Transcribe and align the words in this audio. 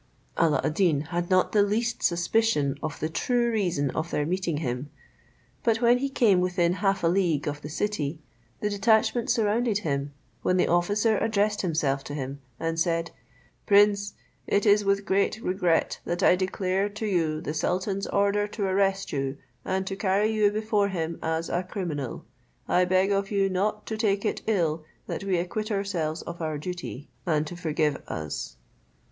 Alla 0.35 0.59
ad 0.63 0.73
Deen 0.73 1.01
had 1.01 1.29
not 1.29 1.51
the 1.51 1.61
least 1.61 2.01
suspicion 2.01 2.75
of 2.81 2.99
the 2.99 3.07
true 3.07 3.51
reason 3.51 3.91
of 3.91 4.09
their 4.09 4.25
meeting 4.25 4.57
him; 4.57 4.89
but 5.63 5.79
when 5.79 5.99
he 5.99 6.09
came 6.09 6.41
within 6.41 6.73
half 6.73 7.03
a 7.03 7.07
league 7.07 7.47
of 7.47 7.61
the 7.61 7.69
city, 7.69 8.19
the 8.61 8.69
detachment 8.71 9.29
surrounded 9.29 9.77
him, 9.85 10.11
when 10.41 10.57
the 10.57 10.67
officer 10.67 11.19
addressed 11.19 11.61
himself 11.61 12.03
to 12.05 12.15
him, 12.15 12.41
and 12.59 12.79
said, 12.79 13.11
"Prince, 13.67 14.15
it 14.47 14.65
is 14.65 14.83
with 14.83 15.05
great 15.05 15.39
regret 15.43 15.99
that 16.03 16.23
I 16.23 16.35
declare 16.35 16.89
to 16.89 17.05
you 17.05 17.39
the 17.39 17.53
sultan's 17.53 18.07
order 18.07 18.47
to 18.47 18.63
arrest 18.63 19.11
you, 19.13 19.37
and 19.63 19.85
to 19.85 19.95
carry 19.95 20.31
you 20.31 20.49
before 20.49 20.87
him 20.87 21.19
as 21.21 21.47
a 21.47 21.61
criminal: 21.61 22.25
I 22.67 22.85
beg 22.85 23.11
of 23.11 23.29
you 23.29 23.51
not 23.51 23.85
to 23.85 23.97
take 23.97 24.25
it 24.25 24.41
ill 24.47 24.83
that 25.05 25.23
we 25.23 25.37
acquit 25.37 25.69
ourselves 25.69 26.23
of 26.23 26.41
our 26.41 26.57
duty, 26.57 27.09
and 27.23 27.45
to 27.45 27.55
forgive 27.55 27.97
us." 28.07 28.57